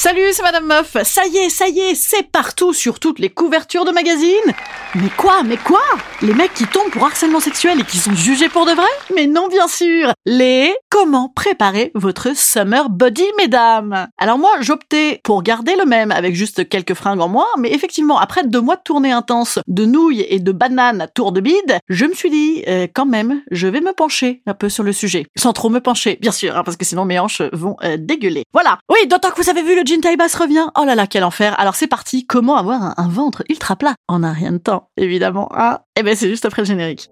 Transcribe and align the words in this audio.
Salut, 0.00 0.28
c'est 0.30 0.44
Madame 0.44 0.66
Meuf. 0.66 0.96
Ça 1.02 1.26
y 1.26 1.38
est, 1.38 1.48
ça 1.48 1.66
y 1.66 1.80
est, 1.80 1.96
c'est 1.96 2.30
partout 2.30 2.72
sur 2.72 3.00
toutes 3.00 3.18
les 3.18 3.30
couvertures 3.30 3.84
de 3.84 3.90
magazines. 3.90 4.54
Mais 4.94 5.10
quoi, 5.16 5.42
mais 5.42 5.56
quoi? 5.56 5.82
Les 6.22 6.34
mecs 6.34 6.54
qui 6.54 6.66
tombent 6.68 6.92
pour 6.92 7.04
harcèlement 7.04 7.40
sexuel 7.40 7.80
et 7.80 7.84
qui 7.84 7.98
sont 7.98 8.14
jugés 8.14 8.48
pour 8.48 8.64
de 8.64 8.70
vrai? 8.70 8.86
Mais 9.16 9.26
non, 9.26 9.48
bien 9.48 9.66
sûr. 9.66 10.12
Les 10.24 10.72
comment 10.88 11.32
préparer 11.34 11.90
votre 11.96 12.36
summer 12.36 12.90
body, 12.90 13.24
mesdames? 13.38 14.06
Alors 14.18 14.38
moi, 14.38 14.52
j'optais 14.60 15.20
pour 15.24 15.42
garder 15.42 15.74
le 15.74 15.84
même 15.84 16.12
avec 16.12 16.36
juste 16.36 16.68
quelques 16.68 16.94
fringues 16.94 17.20
en 17.20 17.28
moins, 17.28 17.48
mais 17.58 17.72
effectivement, 17.72 18.20
après 18.20 18.44
deux 18.44 18.60
mois 18.60 18.76
de 18.76 18.82
tournée 18.84 19.10
intense 19.10 19.58
de 19.66 19.84
nouilles 19.84 20.24
et 20.28 20.38
de 20.38 20.52
bananes 20.52 21.00
à 21.00 21.08
tour 21.08 21.32
de 21.32 21.40
bide, 21.40 21.80
je 21.88 22.06
me 22.06 22.14
suis 22.14 22.30
dit, 22.30 22.62
euh, 22.68 22.86
quand 22.94 23.06
même, 23.06 23.42
je 23.50 23.66
vais 23.66 23.80
me 23.80 23.92
pencher 23.92 24.42
un 24.46 24.54
peu 24.54 24.68
sur 24.68 24.84
le 24.84 24.92
sujet, 24.92 25.26
sans 25.36 25.52
trop 25.52 25.70
me 25.70 25.80
pencher, 25.80 26.18
bien 26.20 26.32
sûr, 26.32 26.56
hein, 26.56 26.62
parce 26.62 26.76
que 26.76 26.84
sinon 26.84 27.04
mes 27.04 27.18
hanches 27.18 27.42
vont 27.52 27.74
euh, 27.82 27.96
dégueuler. 27.98 28.44
Voilà. 28.52 28.78
Oui, 28.88 29.08
d'autant 29.08 29.30
que 29.30 29.42
vous 29.42 29.50
avez 29.50 29.62
vu 29.62 29.74
le 29.74 29.87
jean 29.88 30.00
taille 30.00 30.16
basse 30.16 30.34
revient. 30.34 30.66
Oh 30.78 30.84
là 30.84 30.94
là, 30.94 31.06
quel 31.06 31.24
enfer. 31.24 31.58
Alors 31.58 31.74
c'est 31.74 31.86
parti. 31.86 32.26
Comment 32.26 32.56
avoir 32.56 32.82
un, 32.82 32.94
un 32.98 33.08
ventre 33.08 33.42
ultra 33.48 33.74
plat 33.74 33.94
en 34.06 34.22
un 34.22 34.32
rien 34.32 34.52
de 34.52 34.58
temps, 34.58 34.90
évidemment. 34.98 35.48
Ah, 35.52 35.84
eh 35.96 36.02
ben 36.02 36.14
c'est 36.14 36.28
juste 36.28 36.44
après 36.44 36.60
le 36.62 36.66
générique. 36.66 37.08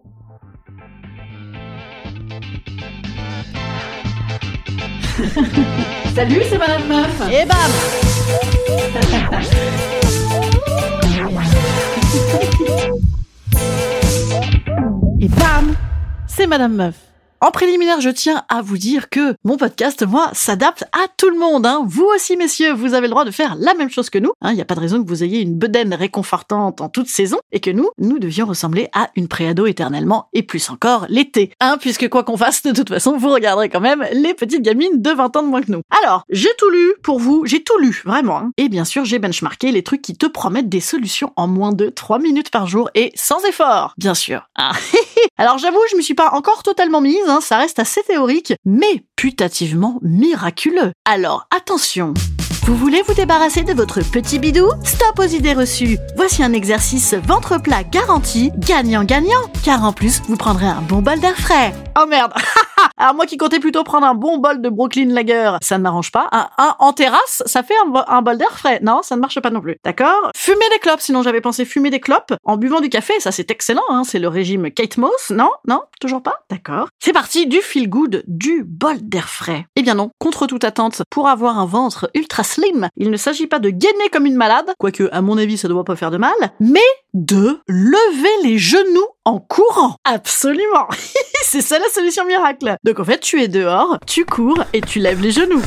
Salut, 6.14 6.42
c'est 6.50 6.58
Madame 6.58 6.86
Meuf. 6.86 7.22
Et 7.32 7.46
bam 7.46 7.56
Et 15.20 15.28
bam 15.28 15.74
C'est 16.26 16.46
Madame 16.46 16.74
Meuf. 16.74 17.05
En 17.42 17.50
préliminaire, 17.50 18.00
je 18.00 18.08
tiens 18.08 18.44
à 18.48 18.62
vous 18.62 18.78
dire 18.78 19.10
que 19.10 19.34
mon 19.44 19.58
podcast, 19.58 20.02
moi, 20.06 20.30
s'adapte 20.32 20.84
à 20.92 21.06
tout 21.18 21.28
le 21.28 21.38
monde. 21.38 21.66
Hein. 21.66 21.84
Vous 21.86 22.04
aussi, 22.14 22.34
messieurs, 22.36 22.72
vous 22.72 22.94
avez 22.94 23.06
le 23.08 23.10
droit 23.10 23.26
de 23.26 23.30
faire 23.30 23.56
la 23.58 23.74
même 23.74 23.90
chose 23.90 24.08
que 24.08 24.18
nous. 24.18 24.32
Il 24.42 24.54
n'y 24.54 24.62
a 24.62 24.64
pas 24.64 24.74
de 24.74 24.80
raison 24.80 25.02
que 25.02 25.08
vous 25.08 25.22
ayez 25.22 25.42
une 25.42 25.54
bedaine 25.58 25.92
réconfortante 25.92 26.80
en 26.80 26.88
toute 26.88 27.08
saison 27.08 27.38
et 27.52 27.60
que 27.60 27.70
nous, 27.70 27.90
nous 27.98 28.18
devions 28.18 28.46
ressembler 28.46 28.88
à 28.94 29.10
une 29.16 29.28
préado 29.28 29.66
éternellement 29.66 30.28
et 30.32 30.42
plus 30.42 30.70
encore 30.70 31.04
l'été. 31.10 31.52
Hein, 31.60 31.76
puisque 31.78 32.08
quoi 32.08 32.24
qu'on 32.24 32.38
fasse, 32.38 32.62
de 32.62 32.72
toute 32.72 32.88
façon, 32.88 33.18
vous 33.18 33.28
regarderez 33.30 33.68
quand 33.68 33.80
même 33.80 34.04
les 34.12 34.32
petites 34.32 34.62
gamines 34.62 35.02
de 35.02 35.10
20 35.10 35.36
ans 35.36 35.42
de 35.42 35.48
moins 35.48 35.62
que 35.62 35.72
nous. 35.72 35.82
Alors, 36.02 36.24
j'ai 36.30 36.50
tout 36.58 36.70
lu 36.70 36.94
pour 37.02 37.20
vous, 37.20 37.44
j'ai 37.44 37.62
tout 37.62 37.78
lu, 37.78 38.02
vraiment. 38.06 38.38
hein. 38.38 38.50
Et 38.56 38.70
bien 38.70 38.86
sûr, 38.86 39.04
j'ai 39.04 39.18
benchmarké 39.18 39.72
les 39.72 39.82
trucs 39.82 40.00
qui 40.02 40.16
te 40.16 40.26
promettent 40.26 40.70
des 40.70 40.80
solutions 40.80 41.34
en 41.36 41.46
moins 41.46 41.72
de 41.72 41.90
3 41.90 42.18
minutes 42.18 42.50
par 42.50 42.66
jour 42.66 42.88
et 42.94 43.12
sans 43.14 43.44
effort, 43.44 43.92
bien 43.98 44.14
sûr. 44.14 44.48
hein. 44.56 44.72
Alors 45.38 45.58
j'avoue, 45.58 45.80
je 45.90 45.96
me 45.96 46.02
suis 46.02 46.14
pas 46.14 46.30
encore 46.32 46.62
totalement 46.62 47.00
mise, 47.00 47.28
hein, 47.28 47.40
ça 47.40 47.58
reste 47.58 47.78
assez 47.78 48.02
théorique, 48.02 48.54
mais 48.64 49.04
putativement 49.16 49.98
miraculeux. 50.02 50.92
Alors 51.04 51.46
attention 51.54 52.14
vous 52.66 52.74
voulez 52.74 53.00
vous 53.06 53.14
débarrasser 53.14 53.62
de 53.62 53.72
votre 53.72 54.00
petit 54.00 54.40
bidou? 54.40 54.68
Stop 54.82 55.20
aux 55.20 55.28
idées 55.28 55.52
reçues 55.52 55.98
Voici 56.16 56.42
un 56.42 56.52
exercice 56.52 57.14
ventre 57.14 57.62
plat 57.62 57.84
garanti, 57.84 58.50
gagnant-gagnant, 58.56 59.52
car 59.64 59.84
en 59.84 59.92
plus, 59.92 60.20
vous 60.26 60.36
prendrez 60.36 60.66
un 60.66 60.82
bon 60.82 61.00
bol 61.00 61.20
d'air 61.20 61.36
frais. 61.36 61.72
Oh 61.96 62.06
merde 62.08 62.32
Alors 62.98 63.14
moi 63.14 63.26
qui 63.26 63.36
comptais 63.36 63.60
plutôt 63.60 63.84
prendre 63.84 64.06
un 64.06 64.14
bon 64.14 64.38
bol 64.38 64.60
de 64.62 64.68
Brooklyn 64.68 65.12
Lager, 65.12 65.52
ça 65.62 65.76
ne 65.78 65.82
m'arrange 65.82 66.10
pas. 66.12 66.28
Un, 66.32 66.74
en 66.78 66.92
terrasse, 66.92 67.42
ça 67.46 67.62
fait 67.62 67.74
un, 67.84 67.88
bo- 67.90 68.00
un 68.06 68.22
bol 68.22 68.38
d'air 68.38 68.56
frais. 68.58 68.80
Non, 68.82 69.00
ça 69.02 69.16
ne 69.16 69.20
marche 69.20 69.38
pas 69.40 69.50
non 69.50 69.60
plus. 69.60 69.76
D'accord? 69.84 70.30
Fumer 70.36 70.64
des 70.72 70.78
clopes, 70.78 71.00
sinon 71.00 71.22
j'avais 71.22 71.40
pensé 71.40 71.64
fumer 71.64 71.90
des 71.90 72.00
clopes 72.00 72.34
en 72.44 72.56
buvant 72.56 72.80
du 72.80 72.88
café, 72.88 73.12
ça 73.20 73.32
c'est 73.32 73.50
excellent, 73.50 73.82
hein, 73.90 74.02
c'est 74.04 74.18
le 74.18 74.28
régime 74.28 74.70
Kate 74.70 74.96
Moss. 74.96 75.30
Non? 75.30 75.50
Non? 75.68 75.82
Toujours 76.00 76.22
pas? 76.22 76.40
D'accord. 76.50 76.88
C'est 76.98 77.12
parti, 77.12 77.46
du 77.46 77.58
feel 77.60 77.88
good, 77.88 78.24
du 78.26 78.64
bol 78.64 78.96
d'air 79.02 79.28
frais. 79.28 79.66
Eh 79.76 79.82
bien 79.82 79.94
non, 79.94 80.10
contre 80.18 80.46
toute 80.46 80.64
attente, 80.64 81.02
pour 81.10 81.28
avoir 81.28 81.58
un 81.58 81.66
ventre 81.66 82.10
ultra 82.14 82.44
slim, 82.44 82.88
il 82.96 83.10
ne 83.10 83.16
s'agit 83.16 83.46
pas 83.46 83.58
de 83.58 83.70
gainer 83.70 84.08
comme 84.12 84.26
une 84.26 84.36
malade, 84.36 84.72
quoique 84.78 85.08
à 85.12 85.20
mon 85.20 85.36
avis 85.38 85.58
ça 85.58 85.68
doit 85.68 85.84
pas 85.84 85.96
faire 85.96 86.10
de 86.10 86.18
mal, 86.18 86.32
mais 86.60 86.80
de 87.14 87.60
lever 87.66 88.42
les 88.48 88.58
genoux 88.58 89.06
en 89.24 89.38
courant. 89.38 89.96
Absolument. 90.04 90.86
c'est 91.50 91.62
ça 91.62 91.78
la 91.78 91.88
solution 91.88 92.24
miracle. 92.26 92.76
Donc 92.82 92.98
en 92.98 93.04
fait, 93.04 93.20
tu 93.20 93.40
es 93.40 93.46
dehors, 93.46 93.98
tu 94.06 94.24
cours 94.24 94.64
et 94.72 94.80
tu 94.80 94.98
lèves 94.98 95.22
les 95.22 95.30
genoux. 95.30 95.62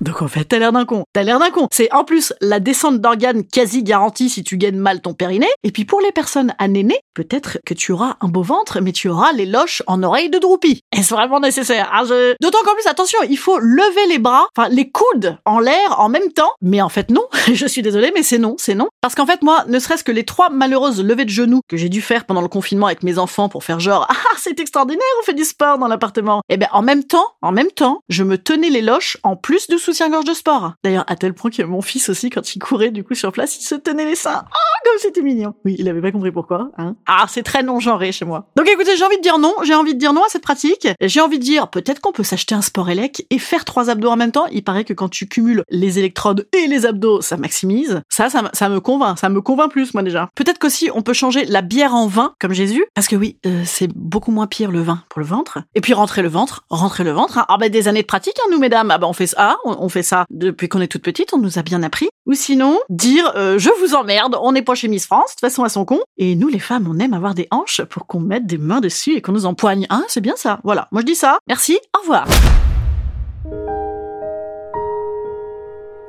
Donc 0.00 0.22
en 0.22 0.28
fait, 0.28 0.44
t'as 0.44 0.58
l'air 0.58 0.72
d'un 0.72 0.84
con. 0.84 1.04
T'as 1.12 1.22
l'air 1.22 1.38
d'un 1.38 1.50
con. 1.50 1.68
C'est 1.72 1.92
en 1.92 2.04
plus 2.04 2.32
la 2.40 2.60
descente 2.60 3.00
d'organes 3.00 3.44
quasi 3.44 3.82
garantie 3.82 4.28
si 4.28 4.42
tu 4.42 4.56
gagnes 4.56 4.78
mal 4.78 5.00
ton 5.00 5.14
périnée. 5.14 5.48
Et 5.62 5.70
puis 5.70 5.84
pour 5.84 6.00
les 6.00 6.12
personnes 6.12 6.54
anénées, 6.58 6.98
peut-être 7.14 7.58
que 7.64 7.74
tu 7.74 7.92
auras 7.92 8.16
un 8.20 8.28
beau 8.28 8.42
ventre, 8.42 8.80
mais 8.80 8.92
tu 8.92 9.08
auras 9.08 9.32
les 9.32 9.46
loches 9.46 9.82
en 9.86 10.02
oreilles 10.02 10.30
de 10.30 10.38
droupie. 10.38 10.80
Est-ce 10.92 11.14
vraiment 11.14 11.40
nécessaire? 11.40 11.90
Ah, 11.92 12.04
D'autant 12.40 12.58
qu'en 12.64 12.74
plus, 12.74 12.86
attention, 12.86 13.18
il 13.28 13.38
faut 13.38 13.58
lever 13.58 14.08
les 14.08 14.18
bras, 14.18 14.46
enfin 14.56 14.68
les 14.68 14.90
coudes 14.90 15.38
en 15.44 15.58
l'air 15.58 15.98
en 15.98 16.08
même 16.08 16.32
temps. 16.32 16.52
Mais 16.60 16.82
en 16.82 16.88
fait 16.88 17.10
non, 17.10 17.26
je 17.52 17.66
suis 17.66 17.82
désolée, 17.82 18.12
mais 18.14 18.22
c'est 18.22 18.38
non, 18.38 18.56
c'est 18.58 18.74
non. 18.74 18.88
Parce 19.00 19.14
qu'en 19.14 19.26
fait 19.26 19.42
moi, 19.42 19.64
ne 19.68 19.78
serait-ce 19.78 20.04
que 20.04 20.12
les 20.12 20.24
trois 20.24 20.50
malheureuses 20.50 21.02
levées 21.02 21.24
de 21.24 21.30
genoux 21.30 21.60
que 21.68 21.76
j'ai 21.76 21.88
dû 21.88 22.02
faire 22.02 22.26
pendant 22.26 22.42
le 22.42 22.48
confinement 22.48 22.86
avec 22.86 23.02
mes 23.02 23.18
enfants 23.18 23.48
pour 23.48 23.64
faire 23.64 23.80
genre 23.80 24.06
ah 24.10 24.33
c'est 24.44 24.60
extraordinaire, 24.60 25.02
on 25.20 25.24
fait 25.24 25.32
du 25.32 25.44
sport 25.44 25.78
dans 25.78 25.88
l'appartement. 25.88 26.42
Et 26.50 26.58
ben 26.58 26.68
en 26.72 26.82
même 26.82 27.02
temps, 27.02 27.24
en 27.40 27.50
même 27.50 27.70
temps, 27.70 28.00
je 28.10 28.22
me 28.24 28.36
tenais 28.36 28.68
les 28.68 28.82
loches 28.82 29.16
en 29.22 29.36
plus 29.36 29.68
du 29.68 29.78
soutien-gorge 29.78 30.26
de 30.26 30.34
sport. 30.34 30.74
D'ailleurs 30.84 31.04
à 31.06 31.16
tel 31.16 31.32
point 31.32 31.50
que 31.50 31.62
mon 31.62 31.80
fils 31.80 32.10
aussi 32.10 32.28
quand 32.28 32.54
il 32.54 32.58
courait 32.58 32.90
du 32.90 33.04
coup 33.04 33.14
sur 33.14 33.32
place, 33.32 33.58
il 33.58 33.64
se 33.64 33.74
tenait 33.74 34.04
les 34.04 34.16
seins. 34.16 34.44
Ah 34.44 34.74
comme 34.84 34.98
c'était 34.98 35.22
mignon. 35.22 35.54
Oui, 35.64 35.76
il 35.78 35.88
avait 35.88 36.02
pas 36.02 36.12
compris 36.12 36.30
pourquoi. 36.30 36.70
Hein. 36.76 36.94
Ah 37.06 37.24
c'est 37.26 37.42
très 37.42 37.62
non 37.62 37.80
genré 37.80 38.12
chez 38.12 38.26
moi. 38.26 38.50
Donc 38.56 38.68
écoutez, 38.68 38.96
j'ai 38.98 39.04
envie 39.04 39.16
de 39.16 39.22
dire 39.22 39.38
non, 39.38 39.54
j'ai 39.62 39.74
envie 39.74 39.94
de 39.94 39.98
dire 39.98 40.12
non 40.12 40.22
à 40.22 40.28
cette 40.28 40.42
pratique. 40.42 40.88
J'ai 41.00 41.22
envie 41.22 41.38
de 41.38 41.44
dire 41.44 41.68
peut-être 41.68 42.02
qu'on 42.02 42.12
peut 42.12 42.22
s'acheter 42.22 42.54
un 42.54 42.60
sport 42.60 42.90
élec 42.90 43.26
et 43.30 43.38
faire 43.38 43.64
trois 43.64 43.88
abdos 43.88 44.10
en 44.10 44.16
même 44.16 44.32
temps. 44.32 44.46
Il 44.52 44.62
paraît 44.62 44.84
que 44.84 44.92
quand 44.92 45.08
tu 45.08 45.26
cumules 45.26 45.64
les 45.70 45.98
électrodes 45.98 46.46
et 46.52 46.66
les 46.66 46.84
abdos, 46.84 47.22
ça 47.22 47.38
maximise. 47.38 48.02
Ça, 48.10 48.28
ça, 48.28 48.50
ça 48.52 48.68
me 48.68 48.80
convainc. 48.80 49.18
Ça 49.18 49.30
me 49.30 49.40
convainc 49.40 49.70
plus, 49.70 49.94
moi 49.94 50.02
déjà. 50.02 50.28
Peut-être 50.34 50.58
qu'aussi, 50.58 50.90
on 50.94 51.00
peut 51.00 51.14
changer 51.14 51.46
la 51.46 51.62
bière 51.62 51.94
en 51.94 52.06
vin, 52.06 52.34
comme 52.38 52.52
Jésus. 52.52 52.84
Parce 52.94 53.08
que 53.08 53.16
oui, 53.16 53.38
euh, 53.46 53.62
c'est 53.64 53.90
beaucoup 53.94 54.33
moins 54.34 54.46
pire 54.46 54.70
le 54.70 54.82
vin 54.82 55.02
pour 55.08 55.20
le 55.20 55.26
ventre. 55.26 55.58
Et 55.74 55.80
puis 55.80 55.94
rentrer 55.94 56.20
le 56.20 56.28
ventre, 56.28 56.64
rentrer 56.68 57.04
le 57.04 57.12
ventre. 57.12 57.38
hein. 57.38 57.46
Ah 57.48 57.56
ben 57.58 57.70
des 57.70 57.88
années 57.88 58.02
de 58.02 58.06
pratique, 58.06 58.36
hein, 58.40 58.48
nous 58.52 58.58
mesdames. 58.58 58.90
Ah 58.90 58.98
ben 58.98 59.06
on 59.06 59.12
fait 59.14 59.26
ça, 59.26 59.56
on, 59.64 59.76
on 59.78 59.88
fait 59.88 60.02
ça 60.02 60.26
depuis 60.30 60.68
qu'on 60.68 60.80
est 60.82 60.88
toute 60.88 61.02
petite, 61.02 61.32
on 61.32 61.38
nous 61.38 61.58
a 61.58 61.62
bien 61.62 61.82
appris. 61.82 62.08
Ou 62.26 62.34
sinon, 62.34 62.78
dire 62.90 63.32
euh, 63.36 63.58
je 63.58 63.70
vous 63.80 63.94
emmerde, 63.94 64.36
on 64.42 64.52
n'est 64.52 64.62
pas 64.62 64.74
chez 64.74 64.88
Miss 64.88 65.06
France, 65.06 65.30
de 65.30 65.32
toute 65.32 65.40
façon 65.40 65.64
à 65.64 65.68
son 65.70 65.84
con. 65.86 66.00
Et 66.18 66.34
nous 66.36 66.48
les 66.48 66.58
femmes, 66.58 66.86
on 66.90 66.98
aime 66.98 67.14
avoir 67.14 67.34
des 67.34 67.48
hanches 67.50 67.82
pour 67.82 68.06
qu'on 68.06 68.20
mette 68.20 68.46
des 68.46 68.58
mains 68.58 68.80
dessus 68.80 69.14
et 69.14 69.22
qu'on 69.22 69.32
nous 69.32 69.46
empoigne. 69.46 69.86
Hein, 69.88 70.04
c'est 70.08 70.20
bien 70.20 70.34
ça. 70.36 70.60
Voilà, 70.64 70.88
moi 70.90 71.00
je 71.00 71.06
dis 71.06 71.14
ça. 71.14 71.38
Merci, 71.48 71.78
au 71.96 72.00
revoir. 72.00 72.26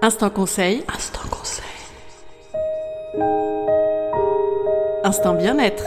Instant 0.01 0.29
conseil. 0.29 0.83
Instant 0.93 1.27
conseil. 1.29 1.65
Instant 5.03 5.33
bien-être. 5.35 5.83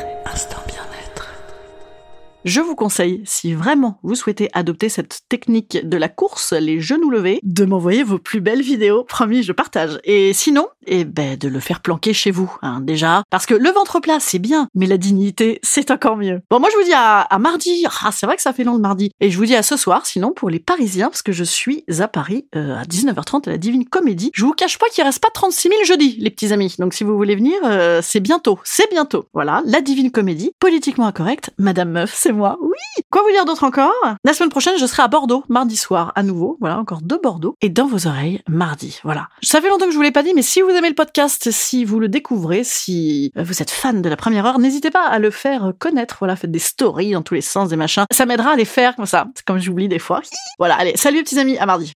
Je 2.44 2.60
vous 2.60 2.76
conseille, 2.76 3.20
si 3.24 3.52
vraiment 3.52 3.98
vous 4.04 4.14
souhaitez 4.14 4.48
adopter 4.52 4.88
cette 4.88 5.22
technique 5.28 5.78
de 5.82 5.96
la 5.96 6.08
course, 6.08 6.52
les 6.52 6.80
genoux 6.80 7.10
levés, 7.10 7.40
de 7.42 7.64
m'envoyer 7.64 8.04
vos 8.04 8.18
plus 8.18 8.40
belles 8.40 8.62
vidéos. 8.62 9.02
Promis, 9.02 9.42
je 9.42 9.52
partage. 9.52 9.98
Et 10.04 10.32
sinon, 10.32 10.68
eh 10.86 11.04
ben, 11.04 11.36
de 11.36 11.48
le 11.48 11.58
faire 11.58 11.80
planquer 11.80 12.12
chez 12.12 12.30
vous, 12.30 12.50
hein, 12.62 12.80
déjà. 12.80 13.24
Parce 13.30 13.44
que 13.44 13.54
le 13.54 13.70
ventre 13.70 13.98
plat, 13.98 14.18
c'est 14.20 14.38
bien, 14.38 14.68
mais 14.74 14.86
la 14.86 14.98
dignité, 14.98 15.58
c'est 15.64 15.90
encore 15.90 16.16
mieux. 16.16 16.40
Bon, 16.48 16.60
moi, 16.60 16.68
je 16.72 16.78
vous 16.78 16.84
dis 16.84 16.94
à, 16.94 17.26
mardi. 17.40 17.84
Ah, 18.04 18.10
c'est 18.12 18.24
vrai 18.24 18.36
que 18.36 18.42
ça 18.42 18.52
fait 18.52 18.64
long 18.64 18.74
le 18.74 18.80
mardi. 18.80 19.10
Et 19.20 19.30
je 19.30 19.36
vous 19.36 19.44
dis 19.44 19.56
à 19.56 19.64
ce 19.64 19.76
soir, 19.76 20.06
sinon, 20.06 20.30
pour 20.30 20.48
les 20.48 20.60
Parisiens, 20.60 21.08
parce 21.08 21.22
que 21.22 21.32
je 21.32 21.44
suis 21.44 21.84
à 21.98 22.06
Paris 22.06 22.46
euh, 22.54 22.76
à 22.76 22.84
19h30 22.84 23.48
à 23.48 23.50
la 23.50 23.58
Divine 23.58 23.84
Comédie. 23.84 24.30
Je 24.32 24.44
vous 24.44 24.52
cache 24.52 24.78
pas 24.78 24.86
qu'il 24.92 25.02
reste 25.02 25.20
pas 25.20 25.30
36 25.34 25.68
000 25.68 25.84
jeudi, 25.84 26.16
les 26.20 26.30
petits 26.30 26.52
amis. 26.52 26.76
Donc, 26.78 26.94
si 26.94 27.02
vous 27.02 27.16
voulez 27.16 27.34
venir, 27.34 27.56
euh, 27.64 28.00
c'est 28.00 28.20
bientôt. 28.20 28.60
C'est 28.62 28.88
bientôt. 28.90 29.26
Voilà, 29.34 29.62
la 29.66 29.80
Divine 29.80 30.12
Comédie, 30.12 30.52
politiquement 30.60 31.06
incorrecte, 31.06 31.50
Madame 31.58 31.90
Meuf, 31.90 32.14
moi. 32.32 32.58
Oui. 32.60 33.02
Quoi 33.10 33.22
vous 33.22 33.30
dire 33.30 33.44
d'autre 33.44 33.64
encore? 33.64 33.92
La 34.24 34.32
semaine 34.32 34.50
prochaine, 34.50 34.78
je 34.78 34.86
serai 34.86 35.02
à 35.02 35.08
Bordeaux, 35.08 35.44
mardi 35.48 35.76
soir, 35.76 36.12
à 36.14 36.22
nouveau. 36.22 36.56
Voilà, 36.60 36.78
encore 36.78 37.00
deux 37.02 37.18
Bordeaux. 37.22 37.54
Et 37.60 37.68
dans 37.68 37.86
vos 37.86 38.06
oreilles, 38.06 38.40
mardi. 38.48 39.00
Voilà. 39.04 39.28
Ça 39.42 39.60
fait 39.60 39.68
longtemps 39.68 39.86
que 39.86 39.92
je 39.92 39.96
vous 39.96 40.02
l'ai 40.02 40.10
pas 40.10 40.22
dit, 40.22 40.32
mais 40.34 40.42
si 40.42 40.60
vous 40.60 40.70
aimez 40.70 40.88
le 40.88 40.94
podcast, 40.94 41.50
si 41.50 41.84
vous 41.84 42.00
le 42.00 42.08
découvrez, 42.08 42.64
si 42.64 43.32
vous 43.36 43.62
êtes 43.62 43.70
fan 43.70 44.02
de 44.02 44.08
la 44.08 44.16
première 44.16 44.46
heure, 44.46 44.58
n'hésitez 44.58 44.90
pas 44.90 45.04
à 45.04 45.18
le 45.18 45.30
faire 45.30 45.72
connaître. 45.78 46.16
Voilà, 46.18 46.36
faites 46.36 46.50
des 46.50 46.58
stories 46.58 47.12
dans 47.12 47.22
tous 47.22 47.34
les 47.34 47.40
sens, 47.40 47.68
des 47.68 47.76
machins. 47.76 48.04
Ça 48.12 48.26
m'aidera 48.26 48.52
à 48.52 48.56
les 48.56 48.64
faire 48.64 48.96
comme 48.96 49.06
ça, 49.06 49.26
comme 49.46 49.58
j'oublie 49.58 49.88
des 49.88 49.98
fois. 49.98 50.20
Voilà, 50.58 50.76
allez, 50.76 50.96
salut 50.96 51.22
petits 51.22 51.38
amis, 51.38 51.58
à 51.58 51.66
mardi. 51.66 51.92